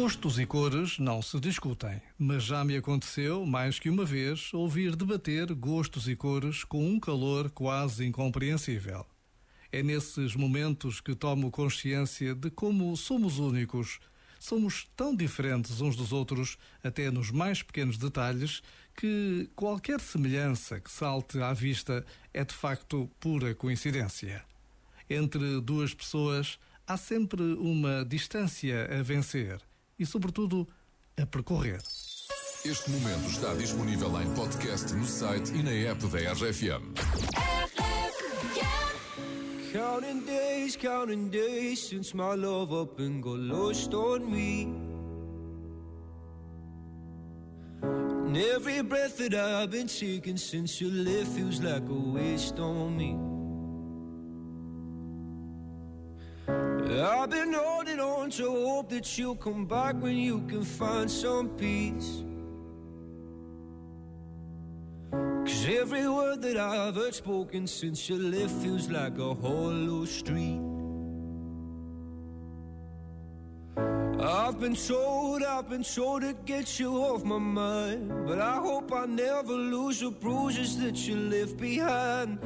Gostos 0.00 0.38
e 0.38 0.46
cores 0.46 0.96
não 1.00 1.20
se 1.20 1.40
discutem, 1.40 2.00
mas 2.16 2.44
já 2.44 2.64
me 2.64 2.76
aconteceu, 2.76 3.44
mais 3.44 3.80
que 3.80 3.90
uma 3.90 4.04
vez, 4.04 4.54
ouvir 4.54 4.94
debater 4.94 5.52
gostos 5.52 6.06
e 6.06 6.14
cores 6.14 6.62
com 6.62 6.88
um 6.88 7.00
calor 7.00 7.50
quase 7.50 8.06
incompreensível. 8.06 9.04
É 9.72 9.82
nesses 9.82 10.36
momentos 10.36 11.00
que 11.00 11.16
tomo 11.16 11.50
consciência 11.50 12.32
de 12.32 12.48
como 12.48 12.96
somos 12.96 13.40
únicos, 13.40 13.98
somos 14.38 14.86
tão 14.96 15.16
diferentes 15.16 15.80
uns 15.80 15.96
dos 15.96 16.12
outros, 16.12 16.56
até 16.82 17.10
nos 17.10 17.32
mais 17.32 17.60
pequenos 17.60 17.98
detalhes, 17.98 18.62
que 18.96 19.50
qualquer 19.56 20.00
semelhança 20.00 20.78
que 20.78 20.92
salte 20.92 21.40
à 21.40 21.52
vista 21.52 22.06
é 22.32 22.44
de 22.44 22.54
facto 22.54 23.10
pura 23.18 23.52
coincidência. 23.52 24.44
Entre 25.10 25.60
duas 25.60 25.92
pessoas 25.92 26.56
há 26.86 26.96
sempre 26.96 27.42
uma 27.42 28.04
distância 28.04 28.88
a 28.96 29.02
vencer 29.02 29.58
e, 29.98 30.06
sobretudo, 30.06 30.66
a 31.20 31.26
percorrer. 31.26 31.80
Este 32.64 32.90
momento 32.90 33.30
está 33.30 33.54
disponível 33.54 34.20
em 34.20 34.34
podcast 34.34 34.92
no 34.92 35.04
site 35.04 35.52
e 35.54 35.62
na 35.62 35.90
app 35.90 36.06
da 36.08 36.32
RFM. 36.32 36.94
Counting 39.72 40.24
days, 40.24 40.76
counting 40.76 41.28
days 41.28 41.78
since 41.78 42.16
my 42.16 42.34
love 42.34 42.72
up 42.72 43.00
and 43.00 43.22
got 43.22 43.38
lost 43.38 43.94
on 43.94 44.20
me. 44.30 44.66
And 47.82 48.36
every 48.36 48.82
breath 48.82 49.18
that 49.18 49.34
I've 49.34 49.70
been 49.70 49.86
taking 49.86 50.36
since 50.36 50.80
you 50.80 50.90
left 50.90 51.28
feels 51.28 51.60
like 51.60 51.88
a 51.88 51.94
waste 51.94 52.58
on 52.58 52.96
me. 52.96 53.16
I've 56.90 57.28
been 57.28 57.52
holding 57.52 58.00
on 58.00 58.30
to 58.30 58.50
hope 58.50 58.88
that 58.88 59.18
you'll 59.18 59.36
come 59.36 59.66
back 59.66 59.94
when 60.00 60.16
you 60.16 60.40
can 60.48 60.64
find 60.64 61.10
some 61.10 61.50
peace. 61.50 62.24
Cause 65.10 65.66
every 65.68 66.08
word 66.08 66.40
that 66.42 66.56
I've 66.56 66.94
heard 66.94 67.14
spoken 67.14 67.66
since 67.66 68.08
you 68.08 68.18
left 68.18 68.54
feels 68.62 68.88
like 68.88 69.18
a 69.18 69.34
hollow 69.34 70.06
street. 70.06 70.60
I've 74.20 74.58
been 74.58 74.74
told, 74.74 75.42
I've 75.42 75.68
been 75.68 75.84
told 75.84 76.22
to 76.22 76.32
get 76.44 76.80
you 76.80 76.96
off 76.96 77.22
my 77.22 77.38
mind. 77.38 78.26
But 78.26 78.40
I 78.40 78.56
hope 78.56 78.92
I 78.92 79.04
never 79.04 79.52
lose 79.52 80.00
the 80.00 80.10
bruises 80.10 80.78
that 80.80 80.96
you 81.06 81.16
left 81.16 81.58
behind. 81.58 82.38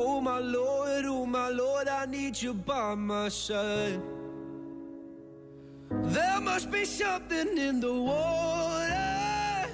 Oh 0.00 0.20
my 0.20 0.38
Lord, 0.38 1.06
oh 1.06 1.26
my 1.26 1.48
Lord, 1.48 1.88
I 1.88 2.06
need 2.06 2.40
you 2.40 2.54
by 2.54 2.94
my 2.94 3.28
side. 3.28 4.00
There 5.90 6.40
must 6.40 6.70
be 6.70 6.84
something 6.84 7.58
in 7.58 7.80
the 7.80 7.92
water. 7.92 9.68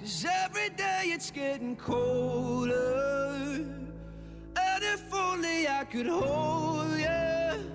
Cause 0.00 0.26
every 0.44 0.70
day 0.70 1.02
it's 1.14 1.30
getting 1.30 1.76
colder. 1.76 3.64
And 4.66 4.82
if 4.82 5.14
only 5.14 5.68
I 5.68 5.84
could 5.84 6.08
hold 6.08 6.98
you, 6.98 7.70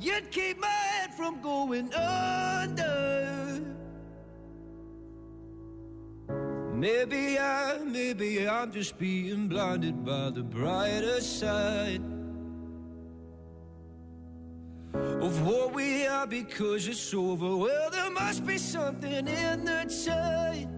you'd 0.00 0.28
keep 0.32 0.58
my 0.58 0.66
head 0.66 1.14
from 1.14 1.40
going 1.40 1.94
under. 1.94 3.39
Maybe 6.80 7.38
I, 7.38 7.76
maybe 7.84 8.48
I'm 8.48 8.72
just 8.72 8.98
being 8.98 9.48
blinded 9.48 10.02
by 10.02 10.30
the 10.30 10.42
brighter 10.42 11.20
side 11.20 12.00
of 14.94 15.46
what 15.46 15.74
we 15.74 16.06
are 16.06 16.26
because 16.26 16.88
it's 16.88 17.12
over. 17.12 17.54
Well, 17.54 17.90
there 17.90 18.10
must 18.10 18.46
be 18.46 18.56
something 18.56 19.28
in 19.28 19.64
the 19.66 20.04
tide. 20.06 20.68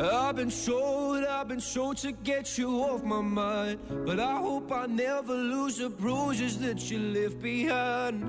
I've 0.00 0.36
been 0.36 0.50
told, 0.50 1.24
I've 1.24 1.48
been 1.48 1.60
told 1.60 1.96
to 1.96 2.12
get 2.12 2.56
you 2.56 2.70
off 2.84 3.02
my 3.02 3.20
mind. 3.20 3.80
But 4.06 4.20
I 4.20 4.38
hope 4.38 4.70
I 4.70 4.86
never 4.86 5.34
lose 5.34 5.78
the 5.78 5.88
bruises 5.88 6.60
that 6.60 6.88
you 6.88 7.00
left 7.00 7.42
behind. 7.42 8.22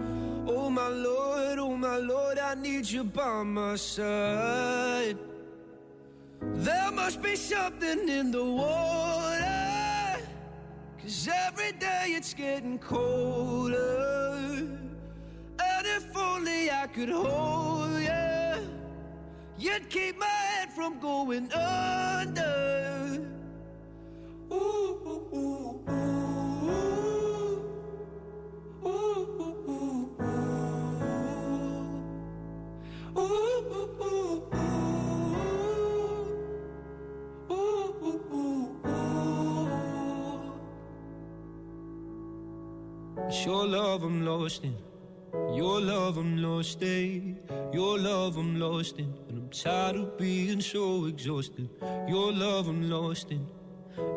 Oh 0.49 0.71
my 0.71 0.87
Lord, 0.87 1.28
Lord, 2.01 2.39
I 2.39 2.55
need 2.55 2.89
you 2.89 3.03
by 3.03 3.43
my 3.43 3.75
side. 3.75 5.17
There 6.41 6.91
must 6.91 7.21
be 7.21 7.35
something 7.35 8.07
in 8.07 8.31
the 8.31 8.43
water. 8.43 10.23
Cause 11.01 11.29
every 11.47 11.71
day 11.73 12.05
it's 12.09 12.33
getting 12.33 12.79
colder. 12.79 14.67
And 15.59 15.87
if 15.87 16.15
only 16.15 16.71
I 16.71 16.87
could 16.87 17.09
hold 17.09 17.99
you, 17.99 18.69
you'd 19.57 19.89
keep 19.89 20.17
my 20.17 20.25
head 20.25 20.71
from 20.71 20.99
going 20.99 21.51
under. 21.53 23.25
Ooh, 24.51 24.55
ooh, 24.55 25.35
ooh, 25.35 25.81
ooh. 25.89 26.18
It's 43.29 43.45
your 43.45 43.67
love 43.67 44.01
I'm 44.01 44.25
lost 44.25 44.63
in. 44.63 44.75
Your 45.55 45.79
love 45.79 46.17
I'm 46.17 46.41
lost 46.41 46.81
in. 46.81 47.37
Your 47.71 47.99
love 47.99 48.37
I'm 48.37 48.59
lost 48.59 48.97
in. 48.97 49.13
And 49.27 49.37
I'm 49.37 49.49
tired 49.49 49.97
of 49.97 50.17
being 50.17 50.59
so 50.59 51.05
exhausted. 51.05 51.69
Your 52.07 52.33
love 52.33 52.67
I'm 52.67 52.89
lost 52.89 53.29
in. 53.29 53.45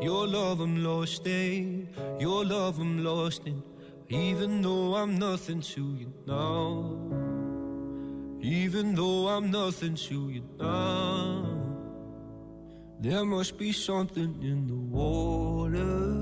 Your 0.00 0.26
love 0.26 0.60
I'm 0.60 0.82
lost 0.82 1.26
in. 1.26 1.90
Your 2.18 2.42
love 2.46 2.78
I'm 2.78 3.04
lost 3.04 3.46
in. 3.46 3.62
Even 4.08 4.62
though 4.62 4.94
I'm 4.94 5.18
nothing 5.18 5.60
to 5.60 5.94
you 5.94 6.10
now. 6.26 6.96
Even 8.40 8.94
though 8.94 9.28
I'm 9.28 9.50
nothing 9.50 9.94
to 9.94 10.30
you 10.30 10.42
now. 10.58 11.44
There 12.98 13.26
must 13.26 13.58
be 13.58 13.72
something 13.72 14.42
in 14.42 14.66
the 14.68 14.74
water. 14.74 16.22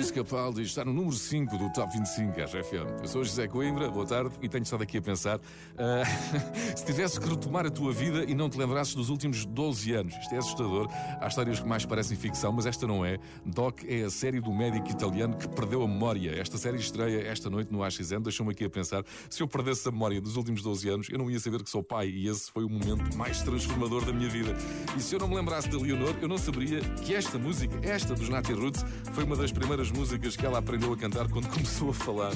Luís 0.00 0.10
Capaldi 0.10 0.62
está 0.62 0.82
no 0.82 0.94
número 0.94 1.14
5 1.14 1.58
do 1.58 1.70
Top 1.74 1.92
25 1.92 2.32
RFM. 2.40 3.02
Eu 3.02 3.06
sou 3.06 3.22
José 3.22 3.46
Coimbra, 3.46 3.90
boa 3.90 4.06
tarde, 4.06 4.30
e 4.40 4.48
tenho 4.48 4.62
estado 4.62 4.82
aqui 4.82 4.96
a 4.96 5.02
pensar. 5.02 5.38
ah, 5.76 6.04
se 6.74 6.86
tivesses 6.86 7.18
que 7.18 7.28
retomar 7.28 7.66
a 7.66 7.70
tua 7.70 7.92
vida 7.92 8.24
e 8.24 8.34
não 8.34 8.48
te 8.48 8.56
lembrasses 8.56 8.94
dos 8.94 9.10
últimos 9.10 9.44
12 9.44 9.92
anos, 9.92 10.14
isto 10.16 10.34
é 10.34 10.38
assustador. 10.38 10.88
Há 11.20 11.26
histórias 11.26 11.60
que 11.60 11.68
mais 11.68 11.84
parecem 11.84 12.16
ficção, 12.16 12.50
mas 12.50 12.64
esta 12.64 12.86
não 12.86 13.04
é. 13.04 13.18
Doc 13.44 13.82
é 13.86 14.04
a 14.04 14.08
série 14.08 14.40
do 14.40 14.50
médico 14.50 14.88
italiano 14.88 15.36
que 15.36 15.46
perdeu 15.46 15.82
a 15.82 15.86
memória. 15.86 16.30
Esta 16.30 16.56
série 16.56 16.78
estreia 16.78 17.20
esta 17.26 17.50
noite 17.50 17.70
no 17.70 17.84
AXN. 17.84 18.22
Deixou-me 18.22 18.52
aqui 18.52 18.64
a 18.64 18.70
pensar: 18.70 19.04
se 19.28 19.42
eu 19.42 19.48
perdesse 19.48 19.86
a 19.86 19.92
memória 19.92 20.18
dos 20.18 20.34
últimos 20.34 20.62
12 20.62 20.88
anos, 20.88 21.08
eu 21.10 21.18
não 21.18 21.30
ia 21.30 21.38
saber 21.38 21.62
que 21.62 21.68
sou 21.68 21.82
pai, 21.82 22.08
e 22.08 22.26
esse 22.26 22.50
foi 22.50 22.64
o 22.64 22.70
momento 22.70 23.14
mais 23.18 23.42
transformador 23.42 24.02
da 24.06 24.14
minha 24.14 24.30
vida. 24.30 24.56
E 24.96 25.02
se 25.02 25.14
eu 25.14 25.18
não 25.20 25.28
me 25.28 25.36
lembrasse 25.36 25.68
da 25.68 25.76
Leonor, 25.76 26.16
eu 26.22 26.28
não 26.28 26.38
saberia 26.38 26.80
que 27.04 27.14
esta 27.14 27.38
música, 27.38 27.78
esta 27.82 28.14
dos 28.14 28.30
Nati 28.30 28.54
Roots, 28.54 28.82
foi 29.12 29.24
uma 29.24 29.36
das 29.36 29.52
primeiras 29.52 29.89
músicas 29.90 30.36
que 30.36 30.44
ela 30.44 30.58
aprendeu 30.58 30.92
a 30.92 30.96
cantar 30.96 31.28
quando 31.28 31.48
começou 31.52 31.90
a 31.90 31.94
falar. 31.94 32.32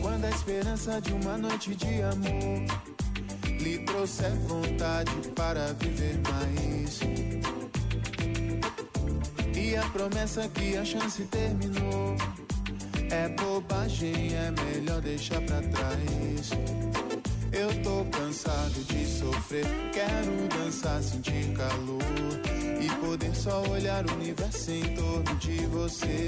Quando 0.00 0.24
a 0.24 0.30
esperança 0.30 1.00
de 1.00 1.12
uma 1.12 1.36
noite 1.36 1.74
de 1.74 2.02
amor 2.02 2.92
lhe 3.60 3.78
trouxer 3.80 4.34
vontade 4.46 5.12
para 5.34 5.72
viver 5.74 6.20
mais. 6.30 7.00
E 9.54 9.76
a 9.76 9.82
promessa 9.90 10.48
que 10.48 10.76
a 10.76 10.84
chance 10.84 11.22
terminou 11.24 12.16
é 13.10 13.28
bobagem, 13.28 14.34
é 14.34 14.50
melhor 14.50 15.00
deixar 15.00 15.40
pra 15.42 15.60
trás. 15.60 16.50
Eu 17.52 17.82
tô 17.82 18.04
cansado 18.06 18.84
de 18.84 19.06
sofrer, 19.06 19.66
quero 19.92 20.48
dançar, 20.48 21.02
sentir 21.02 21.52
calor 21.54 22.02
e 22.80 22.88
poder 23.04 23.34
só 23.36 23.62
olhar 23.68 24.04
o 24.06 24.14
universo 24.14 24.70
em 24.70 24.94
torno 24.94 25.36
de 25.36 25.66
você. 25.66 26.22